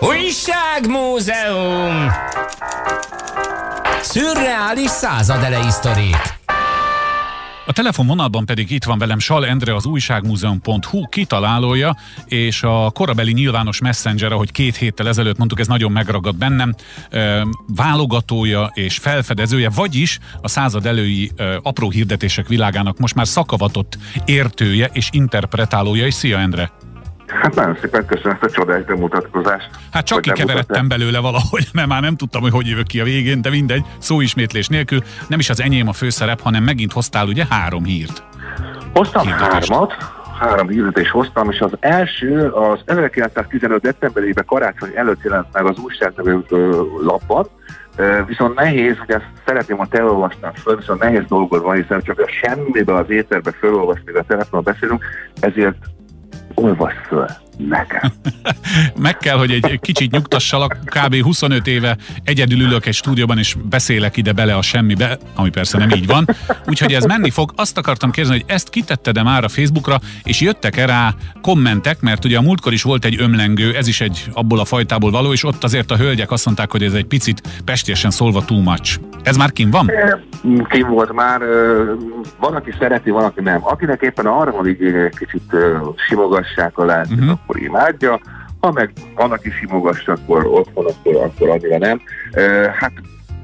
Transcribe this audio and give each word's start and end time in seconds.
Újságmúzeum! 0.00 2.10
Szürreális 4.02 4.90
századelei 4.90 5.70
sztorik. 5.70 6.34
A 7.66 7.72
telefonvonalban 7.72 8.46
pedig 8.46 8.70
itt 8.70 8.84
van 8.84 8.98
velem 8.98 9.18
Sal 9.18 9.46
Endre, 9.46 9.74
az 9.74 9.86
újságmúzeum.hu 9.86 11.08
kitalálója, 11.08 11.96
és 12.24 12.62
a 12.62 12.90
korabeli 12.90 13.32
nyilvános 13.32 13.80
messenger, 13.80 14.32
ahogy 14.32 14.52
két 14.52 14.76
héttel 14.76 15.08
ezelőtt 15.08 15.36
mondtuk, 15.36 15.60
ez 15.60 15.66
nagyon 15.66 15.92
megragad 15.92 16.36
bennem, 16.36 16.74
válogatója 17.66 18.70
és 18.74 18.98
felfedezője, 18.98 19.70
vagyis 19.70 20.18
a 20.40 20.48
század 20.48 20.86
elői 20.86 21.30
apró 21.62 21.90
hirdetések 21.90 22.48
világának 22.48 22.98
most 22.98 23.14
már 23.14 23.26
szakavatott 23.26 23.98
értője 24.24 24.90
és 24.92 25.08
interpretálója 25.12 26.06
is. 26.06 26.14
Szia 26.14 26.38
Endre! 26.38 26.70
Hát 27.42 27.54
nagyon 27.54 27.76
szépen 27.80 28.06
köszönöm 28.06 28.38
ezt 28.40 28.42
a 28.42 28.50
csodás 28.50 28.82
bemutatkozást. 28.82 29.70
Hát 29.92 30.06
csak 30.06 30.20
kikeveredtem 30.20 30.88
belőle 30.88 31.18
valahogy, 31.18 31.66
mert 31.74 31.88
már 31.88 32.02
nem 32.02 32.16
tudtam, 32.16 32.42
hogy 32.42 32.52
hogy 32.52 32.66
jövök 32.66 32.86
ki 32.86 33.00
a 33.00 33.04
végén, 33.04 33.42
de 33.42 33.50
mindegy, 33.50 33.84
szóismétlés 33.98 34.68
nélkül. 34.68 35.00
Nem 35.28 35.38
is 35.38 35.50
az 35.50 35.60
enyém 35.60 35.88
a 35.88 35.92
főszerep, 35.92 36.40
hanem 36.40 36.62
megint 36.62 36.92
hoztál 36.92 37.26
ugye 37.26 37.44
három 37.50 37.84
hírt. 37.84 38.22
Hoztam 38.92 39.26
Hirdetést. 39.26 39.68
hármat, 39.68 39.94
három 40.38 40.68
hirdetést 40.68 41.10
hoztam, 41.10 41.50
és 41.50 41.60
az 41.60 41.72
első 41.80 42.48
az 42.48 42.80
1915. 42.84 43.80
decemberében 43.80 44.44
karácsony 44.46 44.90
előtt 44.94 45.22
jelent 45.22 45.46
meg 45.52 45.66
az 45.66 45.78
újságnevű 45.78 46.38
lapban, 47.02 47.46
viszont 48.26 48.54
nehéz, 48.54 48.98
hogy 48.98 49.10
ezt 49.10 49.30
szeretném, 49.46 49.76
ha 49.76 49.86
te 49.86 50.04
olvasnál 50.04 50.52
föl, 50.52 50.76
viszont 50.76 51.00
nehéz 51.00 51.24
dolgod 51.28 51.62
van, 51.62 51.76
hiszen 51.76 52.02
csak 52.02 52.18
a 52.18 52.28
semmibe 52.42 52.94
az 52.94 53.10
éterbe 53.10 53.50
fölolvasni, 53.50 54.12
a 54.12 54.24
telefonon 54.28 54.64
beszélünk, 54.64 55.04
ezért 55.40 55.76
olvas 56.56 56.94
föl 57.08 57.45
nekem. 57.56 58.12
Meg 59.06 59.16
kell, 59.16 59.36
hogy 59.36 59.50
egy 59.50 59.80
kicsit 59.80 60.10
nyugtassalak, 60.10 60.78
kb. 60.84 61.22
25 61.22 61.66
éve 61.66 61.96
egyedül 62.24 62.60
ülök 62.60 62.86
egy 62.86 62.94
stúdióban, 62.94 63.38
és 63.38 63.56
beszélek 63.64 64.16
ide 64.16 64.32
bele 64.32 64.54
a 64.56 64.62
semmibe, 64.62 65.18
ami 65.34 65.50
persze 65.50 65.78
nem 65.78 65.90
így 65.90 66.06
van. 66.06 66.26
Úgyhogy 66.66 66.92
ez 66.92 67.04
menni 67.04 67.30
fog. 67.30 67.52
Azt 67.56 67.78
akartam 67.78 68.10
kérdezni, 68.10 68.40
hogy 68.40 68.54
ezt 68.54 68.68
kitetted-e 68.68 69.22
már 69.22 69.44
a 69.44 69.48
Facebookra, 69.48 69.98
és 70.22 70.40
jöttek-e 70.40 70.86
rá 70.86 71.14
kommentek, 71.42 72.00
mert 72.00 72.24
ugye 72.24 72.38
a 72.38 72.42
múltkor 72.42 72.72
is 72.72 72.82
volt 72.82 73.04
egy 73.04 73.20
ömlengő, 73.20 73.74
ez 73.74 73.88
is 73.88 74.00
egy 74.00 74.24
abból 74.32 74.60
a 74.60 74.64
fajtából 74.64 75.10
való, 75.10 75.32
és 75.32 75.44
ott 75.44 75.64
azért 75.64 75.90
a 75.90 75.96
hölgyek 75.96 76.30
azt 76.30 76.44
mondták, 76.44 76.70
hogy 76.70 76.82
ez 76.82 76.92
egy 76.92 77.06
picit 77.06 77.62
pestiesen 77.64 78.10
szólva 78.10 78.44
too 78.44 78.60
much. 78.60 78.98
Ez 79.22 79.36
már 79.36 79.52
kim 79.52 79.70
van? 79.70 79.90
Kim 80.68 80.88
volt 80.88 81.12
már. 81.12 81.40
Van, 82.40 82.54
aki 82.54 82.74
szereti, 82.78 83.10
van, 83.10 83.24
aki 83.24 83.40
nem. 83.40 83.60
Akinek 83.62 84.00
éppen 84.00 84.26
arra 84.26 84.50
van 84.50 84.68
igény, 84.68 85.10
kicsit 85.18 85.42
simogassák 86.08 86.78
alá, 86.78 87.00
uh-huh. 87.00 87.38
Akkor 87.46 87.62
imádja. 87.62 88.20
Ha 88.60 88.72
meg 88.72 88.90
van, 89.14 89.32
aki 89.32 89.50
simogassa, 89.50 90.12
akkor 90.12 90.46
ott 90.46 90.70
van, 90.74 90.84
akkor, 90.86 91.14
akkor 91.14 91.48
annyira 91.48 91.78
nem. 91.78 92.00
Hát 92.78 92.92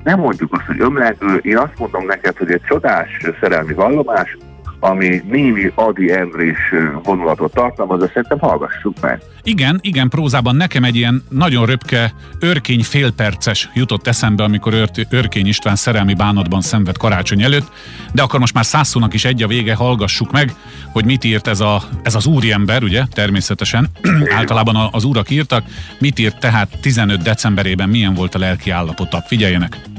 nem 0.05 0.19
mondjuk 0.19 0.53
azt, 0.53 0.67
hogy 0.67 0.81
ömlengő, 0.81 1.36
én 1.36 1.58
azt 1.58 1.78
mondom 1.78 2.06
neked, 2.06 2.36
hogy 2.36 2.50
egy 2.50 2.62
csodás 2.62 3.08
szerelmi 3.41 3.73
vallomás, 3.73 4.36
ami 4.84 5.22
némi 5.28 5.72
Adi 5.75 6.12
Endrés 6.12 6.58
vonulatot 7.02 7.55
tartalmaz, 7.55 8.00
de 8.00 8.06
szerintem 8.06 8.38
hallgassuk 8.38 9.00
meg. 9.00 9.22
Igen, 9.42 9.78
igen, 9.80 10.08
prózában 10.08 10.56
nekem 10.56 10.84
egy 10.84 10.97
ilyen 10.97 11.24
nagyon 11.28 11.66
röpke, 11.66 12.12
örkény 12.41 12.83
félperces 12.83 13.70
jutott 13.74 14.06
eszembe, 14.06 14.42
amikor 14.42 14.74
Ört, 14.74 15.06
Örkény 15.11 15.47
István 15.47 15.77
szerelmi 15.77 16.14
bánatban 16.14 16.61
szenved 16.61 16.97
karácsony 16.97 17.42
előtt, 17.42 17.72
de 18.12 18.22
akkor 18.22 18.41
most 18.41 18.55
már 18.55 18.64
százszónak 18.64 19.14
is 19.14 19.24
egy 19.24 19.42
a 19.42 19.47
vége, 19.47 19.74
hallgassuk 19.74 20.33
meg, 20.33 20.52
hogy 20.92 21.05
mit 21.05 21.24
írt 21.24 21.46
ez, 21.46 21.61
a, 21.61 21.83
ez 22.02 22.14
az 22.14 22.27
úriember, 22.27 22.83
ugye, 22.83 23.05
természetesen, 23.12 23.89
általában 24.39 24.89
az 24.92 25.05
úrak 25.05 25.30
írtak, 25.30 25.64
mit 25.98 26.19
írt 26.19 26.39
tehát 26.39 26.78
15 26.80 27.22
decemberében, 27.22 27.89
milyen 27.89 28.14
volt 28.14 28.34
a 28.34 28.39
lelki 28.39 28.70
állapota. 28.70 29.22
Figyeljenek! 29.27 29.92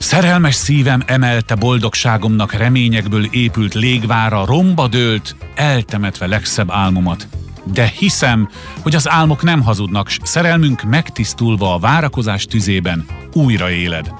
Szerelmes 0.00 0.54
szívem 0.54 1.02
emelte 1.06 1.54
boldogságomnak 1.54 2.52
reményekből 2.52 3.24
épült 3.24 3.74
légvára, 3.74 4.44
romba 4.44 4.88
dőlt, 4.88 5.36
eltemetve 5.54 6.26
legszebb 6.26 6.70
álmomat. 6.70 7.28
De 7.72 7.86
hiszem, 7.86 8.48
hogy 8.82 8.94
az 8.94 9.08
álmok 9.08 9.42
nem 9.42 9.62
hazudnak, 9.62 10.08
s 10.08 10.18
szerelmünk 10.22 10.82
megtisztulva 10.82 11.74
a 11.74 11.78
várakozás 11.78 12.44
tüzében 12.44 13.06
újra 13.32 13.70
éled. 13.70 14.12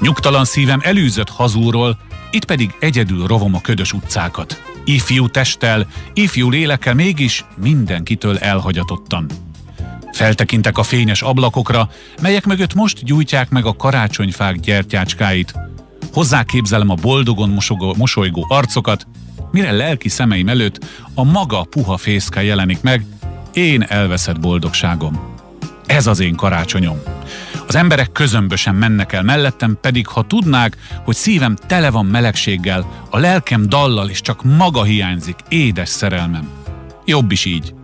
Nyugtalan 0.00 0.44
szívem 0.44 0.80
elűzött 0.82 1.30
hazúról, 1.30 1.98
itt 2.30 2.44
pedig 2.44 2.74
egyedül 2.80 3.26
rovom 3.26 3.54
a 3.54 3.60
ködös 3.60 3.92
utcákat. 3.92 4.62
Ifjú 4.84 5.28
testtel, 5.28 5.86
ifjú 6.14 6.50
lélekkel 6.50 6.94
mégis 6.94 7.44
mindenkitől 7.56 8.38
elhagyatottan. 8.38 9.26
Feltekintek 10.18 10.78
a 10.78 10.82
fényes 10.82 11.22
ablakokra, 11.22 11.90
melyek 12.22 12.46
mögött 12.46 12.74
most 12.74 13.04
gyújtják 13.04 13.50
meg 13.50 13.64
a 13.64 13.76
karácsonyfák 13.76 14.60
gyertyácskáit. 14.60 15.54
Hozzá 16.12 16.42
képzelem 16.42 16.90
a 16.90 16.94
boldogon 16.94 17.48
mosogó, 17.48 17.94
mosolygó 17.98 18.46
arcokat, 18.48 19.06
mire 19.50 19.72
lelki 19.72 20.08
szemeim 20.08 20.48
előtt 20.48 20.84
a 21.14 21.24
maga 21.24 21.66
puha 21.70 21.96
fészke 21.96 22.42
jelenik 22.42 22.80
meg, 22.80 23.04
én 23.52 23.82
elveszett 23.82 24.40
boldogságom. 24.40 25.34
Ez 25.86 26.06
az 26.06 26.20
én 26.20 26.34
karácsonyom. 26.34 27.02
Az 27.66 27.74
emberek 27.74 28.12
közömbösen 28.12 28.74
mennek 28.74 29.12
el 29.12 29.22
mellettem, 29.22 29.78
pedig 29.80 30.06
ha 30.06 30.26
tudnák, 30.26 30.76
hogy 31.04 31.14
szívem 31.14 31.56
tele 31.66 31.90
van 31.90 32.06
melegséggel, 32.06 33.06
a 33.10 33.18
lelkem 33.18 33.68
dallal, 33.68 34.08
és 34.08 34.20
csak 34.20 34.44
maga 34.44 34.82
hiányzik, 34.82 35.36
édes 35.48 35.88
szerelmem. 35.88 36.48
Jobb 37.04 37.32
is 37.32 37.44
így. 37.44 37.74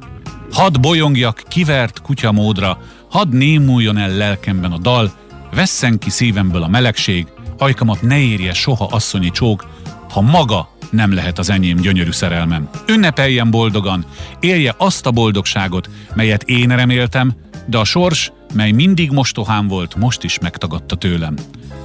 Hadd 0.54 0.80
bolyongjak 0.80 1.42
kivert 1.48 2.00
kutyamódra, 2.02 2.78
hadd 3.10 3.28
némuljon 3.28 3.96
el 3.96 4.10
lelkemben 4.10 4.72
a 4.72 4.78
dal, 4.78 5.12
vesszen 5.54 5.98
ki 5.98 6.10
szívemből 6.10 6.62
a 6.62 6.68
melegség, 6.68 7.26
ajkamat 7.58 8.02
ne 8.02 8.18
érje 8.18 8.52
soha 8.52 8.86
asszonyi 8.90 9.30
csók, 9.30 9.66
ha 10.10 10.20
maga 10.20 10.68
nem 10.90 11.12
lehet 11.12 11.38
az 11.38 11.50
enyém 11.50 11.76
gyönyörű 11.76 12.10
szerelmem. 12.10 12.68
Ünnepeljen 12.88 13.50
boldogan, 13.50 14.04
élje 14.40 14.74
azt 14.76 15.06
a 15.06 15.10
boldogságot, 15.10 15.88
melyet 16.14 16.42
én 16.42 16.68
reméltem, 16.68 17.32
de 17.66 17.78
a 17.78 17.84
sors, 17.84 18.32
mely 18.54 18.70
mindig 18.70 19.10
mostohám 19.10 19.68
volt, 19.68 19.96
most 19.96 20.24
is 20.24 20.38
megtagadta 20.38 20.96
tőlem. 20.96 21.34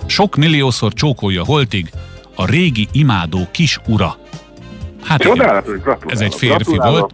Sok 0.05 0.35
milliószor 0.35 0.93
csókolja 0.93 1.45
holtig 1.45 1.89
a 2.35 2.45
régi 2.45 2.87
imádó 2.91 3.47
kis 3.51 3.79
ura. 3.87 4.17
Hát 5.03 5.21
Csodálatos, 5.21 5.77
ez 6.07 6.19
egy 6.19 6.35
férfi 6.35 6.75
volt, 6.75 7.13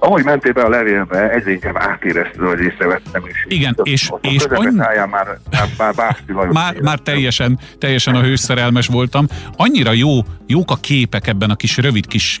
ahogy 0.00 0.24
mentél 0.24 0.52
be 0.52 0.62
a 0.62 0.68
levélbe, 0.68 1.30
egyre 1.30 1.50
inkább 1.50 1.76
átérezted, 1.76 2.40
hogy 2.40 2.60
észrevettem 2.60 3.22
is. 3.26 3.46
Igen, 3.48 3.76
és, 3.82 4.10
és, 4.20 4.30
és 4.34 4.44
annyi... 4.44 4.76
már, 4.76 5.06
már, 5.10 5.38
már, 5.76 6.48
már, 6.50 6.80
már 6.80 6.98
teljesen, 6.98 7.58
teljesen 7.78 8.14
a 8.14 8.20
hőszerelmes 8.20 8.86
voltam. 8.86 9.26
Annyira 9.56 9.92
jó, 9.92 10.20
jók 10.46 10.70
a 10.70 10.76
képek 10.76 11.26
ebben 11.26 11.50
a 11.50 11.54
kis 11.54 11.76
rövid 11.76 12.06
kis 12.06 12.40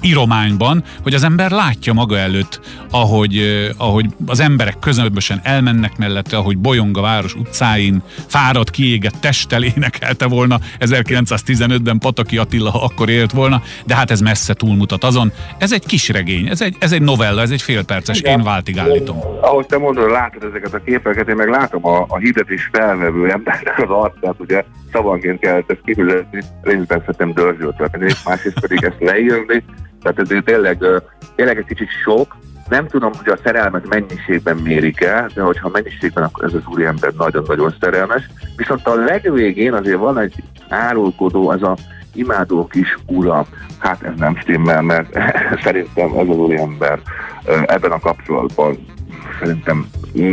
írományban, 0.00 0.82
hogy 1.02 1.14
az 1.14 1.22
ember 1.22 1.50
látja 1.50 1.92
maga 1.92 2.18
előtt, 2.18 2.60
ahogy, 2.90 3.66
ahogy 3.76 4.06
az 4.26 4.40
emberek 4.40 4.78
közömbösen 4.78 5.40
elmennek 5.42 5.96
mellette, 5.96 6.36
ahogy 6.36 6.58
bolyong 6.58 6.96
a 6.96 7.00
város 7.00 7.34
utcáin, 7.34 8.02
fáradt, 8.26 8.70
kiégett 8.70 9.14
testtel 9.20 9.62
énekelte 9.62 10.26
volna 10.26 10.58
1915-ben 10.80 11.98
Pataki 11.98 12.38
Attila, 12.38 12.70
ha 12.70 12.84
akkor 12.84 13.08
élt 13.08 13.32
volna, 13.32 13.62
de 13.86 13.94
hát 13.94 14.10
ez 14.10 14.20
messze 14.20 14.54
túlmutat 14.54 15.04
azon. 15.04 15.32
Ez 15.58 15.72
egy 15.72 15.86
kis 15.86 16.08
regény, 16.08 16.46
ez 16.46 16.60
egy, 16.60 16.76
ez 16.78 16.92
egy 16.92 17.02
novella, 17.02 17.40
ez 17.40 17.50
egy 17.50 17.62
félperces, 17.62 18.20
én 18.20 18.42
váltig 18.42 18.78
állítom. 18.78 19.18
Ahogy 19.40 19.66
te 19.66 19.78
mondod, 19.78 20.10
látod 20.10 20.44
ezeket 20.44 20.74
a 20.74 20.82
képeket, 20.84 21.28
én 21.28 21.36
meg 21.36 21.48
látom 21.48 21.86
a, 21.86 22.04
a 22.08 22.18
hirdetés 22.18 22.68
felvevő 22.72 23.30
embernek 23.30 23.78
az 23.78 23.90
arcát, 23.90 24.34
ugye 24.38 24.64
szavanként 24.92 25.40
kellett 25.40 25.70
ezt 25.70 25.82
kifizetni, 25.84 26.42
részben 26.62 26.98
szerintem 26.98 27.32
dörzsöltve, 27.32 27.90
másrészt 28.24 28.60
pedig 28.60 28.84
ezt 28.84 29.00
leírni, 29.00 29.64
tehát 30.02 30.18
ez 30.18 30.42
tényleg, 30.44 30.84
tényleg 31.34 31.58
egy 31.58 31.66
kicsit 31.66 31.88
sok, 32.04 32.36
nem 32.68 32.86
tudom, 32.86 33.12
hogy 33.22 33.32
a 33.32 33.38
szerelmet 33.44 33.88
mennyiségben 33.88 34.56
mérik 34.56 35.00
el, 35.00 35.28
de 35.34 35.42
hogyha 35.42 35.68
mennyiségben, 35.68 36.24
akkor 36.24 36.44
ez 36.44 36.54
az 36.54 36.62
úriember 36.66 37.12
nagyon-nagyon 37.16 37.74
szerelmes. 37.80 38.30
Viszont 38.56 38.86
a 38.86 38.94
legvégén 38.94 39.72
azért 39.72 39.98
van 39.98 40.18
egy 40.18 40.34
árulkodó, 40.68 41.48
az 41.48 41.62
a 41.62 41.76
imádó 42.14 42.66
kis 42.66 42.98
ura. 43.06 43.46
Hát 43.78 44.02
ez 44.02 44.12
nem 44.16 44.36
stimmel, 44.36 44.82
mert 44.82 45.18
szerintem 45.64 46.06
ez 46.06 46.28
az 46.28 46.36
úriember 46.36 47.00
ebben 47.66 47.90
a 47.90 47.98
kapcsolatban 47.98 48.86
szerintem 49.40 49.86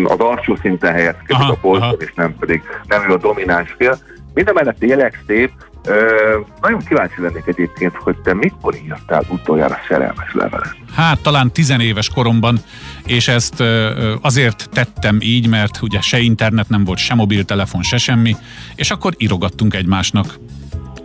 az 0.04 0.20
alsó 0.20 0.56
szinten 0.56 0.94
helyezkedik 0.94 1.50
a 1.50 1.58
polcon, 1.62 1.96
és 2.00 2.14
nem 2.16 2.36
pedig 2.40 2.62
nem 2.88 3.10
ő 3.10 3.14
a 3.14 3.18
domináns 3.18 3.76
fél. 3.78 3.98
Mind 4.34 4.50
a 4.50 4.54
mellett 4.54 4.80
tényleg 4.80 5.24
szép, 5.28 5.52
Ö, 5.88 6.40
nagyon 6.62 6.80
kíváncsi 6.80 7.22
lennék 7.22 7.44
egyébként, 7.46 7.96
hogy 7.96 8.16
te 8.18 8.34
mikor 8.34 8.76
írtál 8.76 9.24
utoljára 9.30 9.78
szerelmes 9.88 10.34
levelet? 10.34 10.76
Hát 10.96 11.20
talán 11.22 11.52
tizenéves 11.52 12.10
koromban, 12.10 12.60
és 13.06 13.28
ezt 13.28 13.60
ö, 13.60 14.14
azért 14.22 14.70
tettem 14.72 15.18
így, 15.22 15.48
mert 15.48 15.82
ugye 15.82 16.02
se 16.02 16.20
internet 16.20 16.70
nem 16.70 16.84
volt, 16.84 16.98
se 16.98 17.14
mobiltelefon, 17.16 17.82
se 17.82 17.98
semmi, 17.98 18.36
és 18.76 18.92
akkor 18.92 19.14
írogattunk 19.18 19.74
egymásnak. 19.74 20.40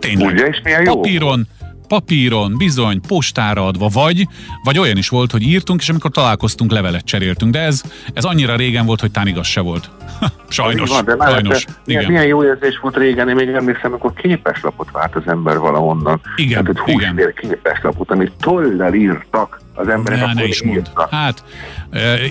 Tényleg. 0.01 0.33
Ugye, 0.33 0.45
és 0.45 0.61
milyen 0.63 0.85
jó? 0.85 0.93
Papíron, 0.93 1.47
papíron, 1.87 2.57
bizony, 2.57 3.01
postára 3.07 3.65
adva, 3.65 3.87
vagy, 3.87 4.27
vagy 4.63 4.77
olyan 4.77 4.97
is 4.97 5.09
volt, 5.09 5.31
hogy 5.31 5.41
írtunk, 5.41 5.81
és 5.81 5.89
amikor 5.89 6.11
találkoztunk, 6.11 6.71
levelet 6.71 7.05
cseréltünk. 7.05 7.51
De 7.51 7.59
ez, 7.59 7.81
ez 8.13 8.23
annyira 8.23 8.55
régen 8.55 8.85
volt, 8.85 8.99
hogy 8.99 9.11
tán 9.11 9.27
igaz 9.27 9.47
se 9.47 9.61
volt. 9.61 9.89
sajnos, 10.49 10.89
Van, 10.89 11.05
de 11.05 11.15
sajnos. 11.19 11.65
Milyen, 11.85 12.05
milyen 12.05 12.25
jó 12.25 12.43
érzés 12.43 12.79
volt 12.81 12.97
régen, 12.97 13.29
én 13.29 13.35
még 13.35 13.47
emlékszem, 13.47 13.91
amikor 13.91 14.13
képeslapot 14.13 14.91
várt 14.91 15.15
az 15.15 15.23
ember 15.25 15.57
valahonnan. 15.57 16.21
Igen, 16.35 16.63
Tehát, 16.63 16.79
hogy 16.79 16.93
igen. 16.93 17.33
képeslapot, 17.35 18.11
amit 18.11 18.31
tollal 18.39 18.93
írtak 18.93 19.60
az 19.73 19.87
emberek, 19.87 20.19
Ne, 20.19 20.23
akkor 20.23 20.35
ne 20.35 20.43
is 20.43 20.63
mond. 20.63 20.91
Hát, 21.11 21.43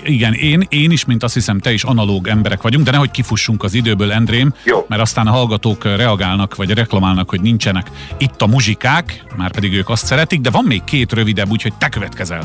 igen, 0.03 0.33
én, 0.33 0.65
én 0.69 0.91
is, 0.91 1.05
mint 1.05 1.23
azt 1.23 1.33
hiszem, 1.33 1.59
te 1.59 1.71
is 1.71 1.83
analóg 1.83 2.27
emberek 2.27 2.61
vagyunk, 2.61 2.85
de 2.85 2.91
nehogy 2.91 3.11
kifussunk 3.11 3.63
az 3.63 3.73
időből, 3.73 4.11
Endrém, 4.11 4.53
Jó. 4.63 4.85
mert 4.87 5.01
aztán 5.01 5.27
a 5.27 5.31
hallgatók 5.31 5.83
reagálnak, 5.83 6.55
vagy 6.55 6.73
reklamálnak, 6.73 7.29
hogy 7.29 7.41
nincsenek 7.41 7.87
itt 8.17 8.41
a 8.41 8.47
muzsikák, 8.47 9.23
már 9.37 9.51
pedig 9.51 9.73
ők 9.73 9.89
azt 9.89 10.05
szeretik, 10.05 10.41
de 10.41 10.49
van 10.49 10.63
még 10.63 10.83
két 10.83 11.13
rövidebb, 11.13 11.49
úgyhogy 11.49 11.73
te 11.77 11.89
következel. 11.89 12.41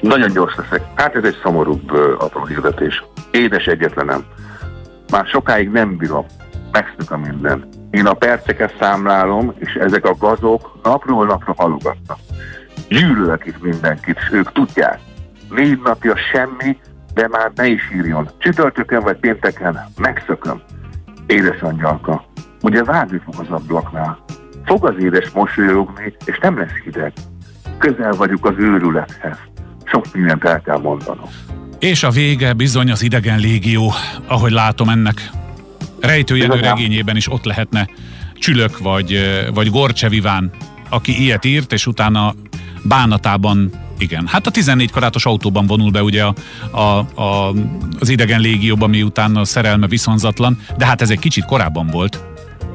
Nagyon 0.00 0.32
gyors 0.32 0.54
leszek. 0.56 0.82
Hát 0.94 1.14
ez 1.14 1.24
egy 1.24 1.36
szomorúbb 1.42 1.90
apró 2.18 2.44
hirdetés. 2.44 3.04
Édes 3.30 3.64
egyetlenem. 3.64 4.24
Már 5.10 5.26
sokáig 5.26 5.68
nem 5.68 5.96
bírom. 5.96 6.26
Megszűnik 6.72 7.10
a 7.10 7.16
minden. 7.16 7.68
Én 7.90 8.06
a 8.06 8.12
perceket 8.12 8.76
számlálom, 8.80 9.54
és 9.58 9.72
ezek 9.72 10.04
a 10.06 10.16
gazok 10.18 10.78
napról 10.82 11.26
napra 11.26 11.54
halogatnak. 11.56 12.18
Gyűlölök 12.88 13.46
itt 13.46 13.62
mindenkit, 13.62 14.18
ők 14.32 14.52
tudják. 14.52 15.00
Négy 15.50 15.80
napja 15.84 16.16
semmi, 16.32 16.76
de 17.14 17.28
már 17.28 17.52
ne 17.54 17.66
is 17.66 17.82
írjon. 17.94 18.30
Csütörtökön 18.38 19.00
vagy 19.00 19.16
pénteken 19.16 19.78
megszököm. 19.96 20.62
Édesangyalka, 21.26 22.24
ugye 22.62 22.84
várni 22.84 23.20
fog 23.24 23.34
az 23.38 23.50
ablaknál. 23.50 24.24
Fog 24.64 24.86
az 24.86 24.94
édes 25.02 25.30
mosolyogni, 25.30 26.16
és 26.24 26.38
nem 26.42 26.58
lesz 26.58 26.82
hideg. 26.84 27.12
Közel 27.78 28.12
vagyunk 28.12 28.46
az 28.46 28.54
őrülethez. 28.58 29.38
Sok 29.84 30.04
mindent 30.12 30.44
el 30.44 30.60
kell 30.60 30.78
mondanom. 30.78 31.28
És 31.78 32.02
a 32.02 32.10
vége 32.10 32.52
bizony 32.52 32.90
az 32.90 33.02
idegen 33.02 33.38
légió, 33.38 33.92
ahogy 34.26 34.52
látom 34.52 34.88
ennek. 34.88 35.30
Rejtőjenő 36.00 36.60
regényében 36.60 37.16
is 37.16 37.32
ott 37.32 37.44
lehetne 37.44 37.86
Csülök 38.42 38.78
vagy, 38.78 39.18
vagy 39.54 39.70
Gorcseviván, 39.70 40.50
aki 40.88 41.22
ilyet 41.22 41.44
írt, 41.44 41.72
és 41.72 41.86
utána 41.86 42.34
bánatában 42.82 43.70
igen. 43.98 44.26
Hát 44.26 44.46
a 44.46 44.50
14 44.50 44.90
karátos 44.90 45.26
autóban 45.26 45.66
vonul 45.66 45.90
be 45.90 46.02
ugye 46.02 46.22
a, 46.24 46.34
a, 46.70 47.20
a, 47.22 47.52
az 48.00 48.08
idegen 48.08 48.40
légióban, 48.40 48.90
miután 48.90 49.36
a 49.36 49.44
szerelme 49.44 49.86
viszonzatlan, 49.86 50.58
de 50.76 50.86
hát 50.86 51.00
ez 51.00 51.10
egy 51.10 51.18
kicsit 51.18 51.44
korábban 51.44 51.86
volt. 51.86 52.20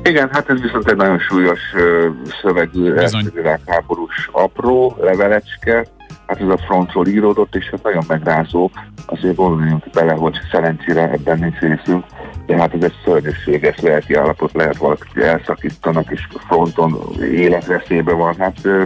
Igen, 0.03 0.29
hát 0.31 0.49
ez 0.49 0.61
viszont 0.61 0.89
egy 0.89 0.95
nagyon 0.95 1.19
súlyos 1.19 1.59
ö, 1.73 2.07
szövegű 2.41 2.93
világháborús 3.33 4.29
apró 4.31 4.97
levelecske, 5.01 5.85
hát 6.27 6.41
ez 6.41 6.47
a 6.47 6.57
frontról 6.57 7.07
íródott, 7.07 7.55
és 7.55 7.69
hát 7.69 7.83
nagyon 7.83 8.03
megrázó, 8.07 8.71
azért 9.05 9.35
gondoljunk 9.35 9.89
bele, 9.93 10.13
hogy 10.13 10.39
szerencsére 10.51 11.11
ebben 11.11 11.39
nincs 11.39 11.57
részünk, 11.57 12.05
de 12.45 12.57
hát 12.57 12.73
ez 12.73 12.83
egy 12.83 12.95
szörnyűséges 13.05 13.79
lelki 13.79 14.13
állapot, 14.13 14.53
lehet 14.53 14.77
valakit 14.77 15.17
elszakítanak, 15.17 16.11
és 16.11 16.27
fronton 16.47 16.97
életveszélybe 17.21 18.13
van, 18.13 18.35
hát 18.37 18.57
ö, 18.61 18.83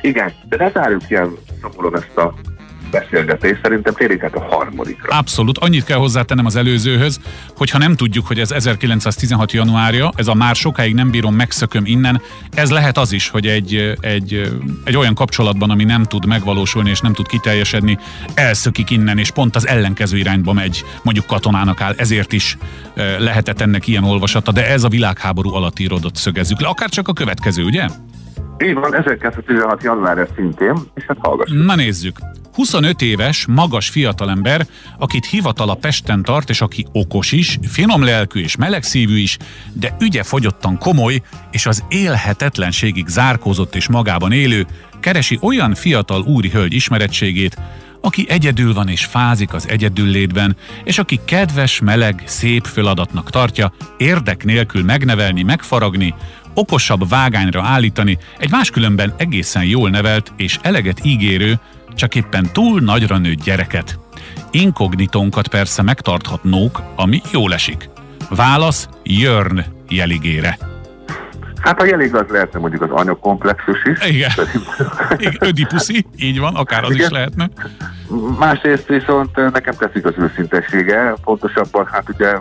igen, 0.00 0.32
de 0.48 0.56
ne 0.56 0.70
zárjuk 0.70 1.02
ilyen 1.08 1.36
szomorúan 1.60 1.96
ezt 1.96 2.16
a 2.16 2.34
beszélgetést, 2.90 3.60
szerintem 3.62 3.94
térjünk 3.94 4.22
át 4.22 4.34
a 4.34 4.40
harmadikra. 4.40 5.16
Abszolút. 5.16 5.58
Annyit 5.58 5.84
kell 5.84 5.98
hozzátennem 5.98 6.46
az 6.46 6.56
előzőhöz, 6.56 7.20
hogy 7.56 7.70
ha 7.70 7.78
nem 7.78 7.94
tudjuk, 7.94 8.26
hogy 8.26 8.38
ez 8.38 8.50
1916 8.50 9.52
januárja, 9.52 10.10
ez 10.16 10.26
a 10.26 10.34
már 10.34 10.56
sokáig 10.56 10.94
nem 10.94 11.10
bírom, 11.10 11.34
megszököm 11.34 11.86
innen, 11.86 12.20
ez 12.50 12.70
lehet 12.70 12.98
az 12.98 13.12
is, 13.12 13.28
hogy 13.28 13.46
egy, 13.46 13.96
egy, 14.00 14.52
egy 14.84 14.96
olyan 14.96 15.14
kapcsolatban, 15.14 15.70
ami 15.70 15.84
nem 15.84 16.02
tud 16.02 16.26
megvalósulni 16.26 16.90
és 16.90 17.00
nem 17.00 17.12
tud 17.12 17.26
kiteljesedni, 17.26 17.98
elszökik 18.34 18.90
innen, 18.90 19.18
és 19.18 19.30
pont 19.30 19.56
az 19.56 19.66
ellenkező 19.66 20.16
irányba 20.16 20.52
megy, 20.52 20.84
mondjuk 21.02 21.26
katonának 21.26 21.80
áll, 21.80 21.94
ezért 21.96 22.32
is 22.32 22.56
eh, 22.94 23.18
lehetett 23.18 23.60
ennek 23.60 23.86
ilyen 23.86 24.04
olvasata, 24.04 24.52
de 24.52 24.68
ez 24.68 24.84
a 24.84 24.88
világháború 24.88 25.54
alatt 25.54 25.78
íródott 25.78 26.16
szögezzük 26.16 26.60
le, 26.60 26.68
akár 26.68 26.88
csak 26.88 27.08
a 27.08 27.12
következő, 27.12 27.64
ugye? 27.64 27.86
Így 28.64 28.74
van, 28.74 28.94
1916. 28.94 29.82
januárja 29.82 30.26
szintén, 30.36 30.76
és 30.94 31.04
hát 31.04 31.16
hallgassuk. 31.20 31.64
Na 31.64 31.74
nézzük. 31.74 32.18
25 32.58 33.02
éves, 33.02 33.46
magas 33.46 33.88
fiatalember, 33.88 34.66
akit 34.98 35.26
hivatala 35.26 35.74
Pesten 35.74 36.22
tart, 36.22 36.50
és 36.50 36.60
aki 36.60 36.86
okos 36.92 37.32
is, 37.32 37.58
finom 37.68 38.04
lelkű 38.04 38.40
és 38.40 38.56
melegszívű 38.56 39.16
is, 39.16 39.36
de 39.72 39.96
ügye 40.00 40.22
fogyottan 40.22 40.78
komoly, 40.78 41.22
és 41.50 41.66
az 41.66 41.84
élhetetlenségig 41.88 43.06
zárkózott 43.06 43.74
és 43.74 43.88
magában 43.88 44.32
élő, 44.32 44.66
keresi 45.00 45.38
olyan 45.42 45.74
fiatal 45.74 46.22
úri 46.22 46.50
hölgy 46.50 46.74
ismerettségét, 46.74 47.56
aki 48.00 48.26
egyedül 48.28 48.74
van 48.74 48.88
és 48.88 49.04
fázik 49.04 49.54
az 49.54 49.68
egyedüllétben, 49.68 50.56
és 50.84 50.98
aki 50.98 51.20
kedves, 51.24 51.80
meleg, 51.80 52.22
szép 52.24 52.64
feladatnak 52.64 53.30
tartja, 53.30 53.72
érdek 53.96 54.44
nélkül 54.44 54.84
megnevelni, 54.84 55.42
megfaragni, 55.42 56.14
okosabb 56.58 57.08
vágányra 57.08 57.62
állítani 57.62 58.18
egy 58.38 58.50
máskülönben 58.50 59.12
egészen 59.16 59.64
jól 59.64 59.90
nevelt 59.90 60.32
és 60.36 60.58
eleget 60.62 61.04
ígérő, 61.04 61.54
csak 61.94 62.14
éppen 62.14 62.48
túl 62.52 62.80
nagyra 62.80 63.18
nőtt 63.18 63.42
gyereket. 63.42 63.98
Inkognitónkat 64.50 65.48
persze 65.48 65.82
megtarthatnók, 65.82 66.82
ami 66.96 67.20
jól 67.32 67.54
esik. 67.54 67.88
Válasz 68.30 68.88
Jörn 69.02 69.60
jeligére. 69.88 70.58
Hát 71.60 71.80
a 71.80 71.84
jelig 71.84 72.14
az 72.14 72.24
lehetne 72.28 72.58
mondjuk 72.58 72.82
az 72.82 72.90
anyakomplexus 72.90 73.82
is. 73.84 74.08
Igen. 74.08 74.30
Igen, 75.16 75.36
Ödipuszi, 75.40 76.06
így 76.16 76.38
van, 76.38 76.54
akár 76.54 76.84
az 76.84 76.90
is 76.90 76.96
Igen. 76.96 77.10
lehetne. 77.12 77.48
Másrészt 78.38 78.86
viszont 78.86 79.38
eh, 79.38 79.50
nekem 79.50 79.74
tetszik 79.74 80.04
az 80.04 80.14
őszintessége, 80.18 81.14
pontosabban 81.24 81.86
hát 81.92 82.08
ugye 82.08 82.36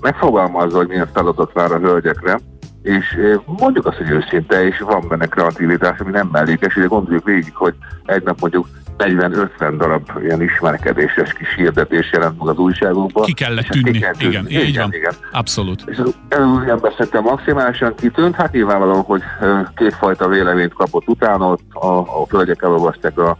megfogalmazza, 0.00 0.76
hogy 0.76 0.88
milyen 0.88 1.08
feladat 1.12 1.52
vár 1.52 1.72
a 1.72 1.78
hölgyekre, 1.78 2.38
és 2.82 3.18
mondjuk 3.46 3.86
azt, 3.86 3.96
hogy 3.96 4.10
őszinte, 4.10 4.66
és 4.66 4.78
van 4.78 5.08
benne 5.08 5.26
kreativitás, 5.26 5.98
ami 5.98 6.10
nem 6.10 6.28
mellékes, 6.32 6.76
ugye 6.76 6.86
gondoljuk 6.86 7.24
végig, 7.24 7.54
hogy 7.54 7.74
egy 8.04 8.22
nap 8.22 8.40
mondjuk 8.40 8.66
40-50 8.98 9.74
darab 9.78 10.10
ilyen 10.22 10.42
ismerkedéses 10.42 11.32
kis 11.32 11.54
hirdetés 11.54 12.10
jelent 12.12 12.38
meg 12.38 12.48
az 12.48 12.56
újságokban. 12.56 13.24
Ki 13.24 13.32
kellett 13.32 13.64
és 13.64 13.68
hát 13.68 13.82
tűnni. 13.82 13.98
kell 13.98 14.12
Igen, 14.18 14.46
így 14.48 14.68
igen, 14.68 14.82
van. 14.82 14.92
igen. 14.94 15.12
Abszolút. 15.32 15.82
És 15.86 15.98
az 15.98 16.14
ember 16.68 16.92
szerintem 16.96 17.22
maximálisan 17.22 17.94
kitűnt, 17.94 18.34
hát 18.34 18.52
nyilvánvalóan, 18.52 19.02
hogy 19.02 19.22
kétfajta 19.74 20.28
véleményt 20.28 20.74
kapott 20.74 21.08
utána, 21.08 21.46
ott 21.46 21.72
a, 21.72 21.98
a 21.98 22.26
hölgyek 22.30 22.62
elolvasták 22.62 23.18
a 23.18 23.38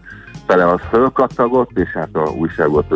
fele 0.53 0.69
az 0.69 0.81
fölkattagott, 0.91 1.71
és 1.75 1.89
hát 1.95 2.09
a 2.13 2.31
újságot 2.31 2.87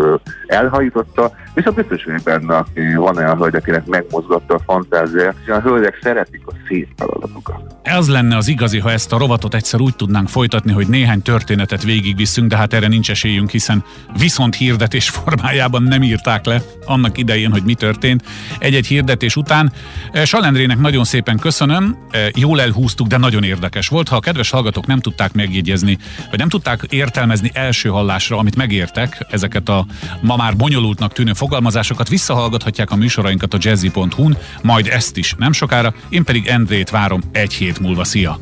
elhajította, 0.47 1.31
viszont 1.55 1.76
biztos 1.76 2.05
vagyok 2.05 2.23
benne, 2.23 2.64
van 2.97 3.17
olyan 3.17 3.38
hölgy, 3.38 3.55
akinek 3.55 3.87
megmozgatta 3.87 4.54
a 4.54 4.59
fantáziát, 4.59 5.35
és 5.45 5.49
a 5.49 5.61
hölgyek 5.61 5.99
szeretik 6.02 6.42
a 6.47 6.52
szép 6.69 6.88
feladatokat. 6.97 7.76
Ez 7.83 8.09
lenne 8.09 8.37
az 8.37 8.49
igazi, 8.49 8.78
ha 8.78 8.90
ezt 8.90 9.12
a 9.12 9.19
rovatot 9.19 9.54
egyszer 9.54 9.80
úgy 9.80 9.97
tudnánk 9.97 10.28
folytatni, 10.28 10.73
hogy 10.73 10.87
néhány 10.87 11.23
történetet 11.23 11.83
végigviszünk, 11.83 12.49
de 12.50 12.57
hát 12.57 12.73
erre 12.73 12.88
nincs 12.88 13.11
esélyünk, 13.11 13.50
hiszen 13.50 13.85
viszont 14.19 14.54
hirdetés 14.54 15.09
formájában 15.19 15.83
nem 15.83 16.02
írták 16.02 16.45
le 16.45 16.61
annak 16.87 17.19
idején, 17.19 17.50
hogy 17.50 17.62
mi 17.64 17.75
történt. 17.75 18.23
Egy-egy 18.59 18.87
hirdetés 18.87 19.37
után. 19.37 19.73
Eh, 20.12 20.25
Salendrének 20.25 20.78
nagyon 20.78 21.04
szépen 21.04 21.38
köszönöm, 21.38 21.97
Eh, 22.16 22.28
jól 22.35 22.61
elhúztuk, 22.61 23.07
de 23.07 23.16
nagyon 23.16 23.42
érdekes 23.42 23.88
volt. 23.88 24.09
Ha 24.09 24.16
a 24.16 24.21
kedves 24.21 24.50
hallgatók 24.50 24.87
nem 24.87 25.00
tudták 25.00 25.33
megjegyezni, 25.33 25.99
vagy 26.30 26.38
nem 26.38 26.49
tudták 26.49 26.80
értelmezni 26.88 27.46
első 27.55 27.88
hallásra, 27.88 28.38
amit 28.38 28.57
megértek, 28.57 29.26
ezeket 29.31 29.69
a 29.69 29.87
ma 30.21 30.37
már 30.37 30.57
bonyolultnak 30.57 31.12
tűnő 31.12 31.33
fogalmazásokat, 31.33 32.09
visszahallgathatják 32.09 32.91
a 32.91 32.97
műsorainkat 32.97 33.55
a 33.55 33.59
jazzy.hu-n, 33.61 34.37
majd 34.62 34.87
ezt 34.87 35.17
is 35.17 35.35
nem 35.38 35.53
sokára, 35.53 35.95
én 36.09 36.25
pedig 36.25 36.47
Endrét 36.47 36.91
várom 36.91 37.21
egy 37.33 37.53
hét 37.53 37.81
múlva. 37.81 38.05
Szia! 38.05 38.38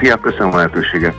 Szia, 0.00 0.16
köszönöm 0.16 0.52
a 0.52 0.56
lehetőséget! 0.56 1.14